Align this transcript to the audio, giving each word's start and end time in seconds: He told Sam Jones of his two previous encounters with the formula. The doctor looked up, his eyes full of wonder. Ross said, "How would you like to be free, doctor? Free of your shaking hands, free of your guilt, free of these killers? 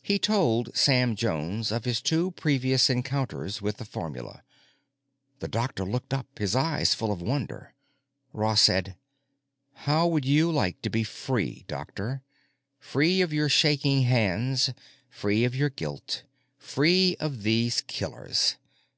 He 0.00 0.18
told 0.18 0.74
Sam 0.74 1.14
Jones 1.14 1.70
of 1.70 1.84
his 1.84 2.00
two 2.00 2.30
previous 2.30 2.88
encounters 2.88 3.60
with 3.60 3.76
the 3.76 3.84
formula. 3.84 4.42
The 5.40 5.48
doctor 5.48 5.84
looked 5.84 6.14
up, 6.14 6.38
his 6.38 6.56
eyes 6.56 6.94
full 6.94 7.12
of 7.12 7.20
wonder. 7.20 7.74
Ross 8.32 8.62
said, 8.62 8.96
"How 9.84 10.06
would 10.06 10.24
you 10.24 10.50
like 10.50 10.80
to 10.80 10.88
be 10.88 11.04
free, 11.04 11.66
doctor? 11.68 12.22
Free 12.78 13.20
of 13.20 13.34
your 13.34 13.50
shaking 13.50 14.04
hands, 14.04 14.70
free 15.10 15.44
of 15.44 15.54
your 15.54 15.68
guilt, 15.68 16.22
free 16.56 17.16
of 17.20 17.42
these 17.42 17.82
killers? 17.82 18.56